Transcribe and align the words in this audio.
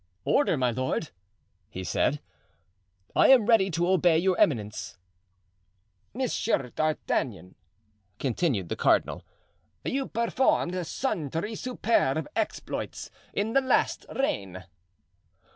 "Order, 0.25 0.57
my 0.57 0.71
lord," 0.71 1.11
he 1.69 1.83
said; 1.83 2.21
"I 3.15 3.27
am 3.27 3.45
ready 3.45 3.69
to 3.69 3.87
obey 3.87 4.17
your 4.17 4.35
eminence." 4.39 4.97
"Monsieur 6.11 6.69
d'Artagnan," 6.71 7.53
continued 8.17 8.69
the 8.69 8.75
cardinal, 8.75 9.23
"you 9.85 10.07
performed 10.07 10.87
sundry 10.87 11.53
superb 11.53 12.27
exploits 12.35 13.11
in 13.31 13.53
the 13.53 13.61
last 13.61 14.07
reign." 14.15 14.63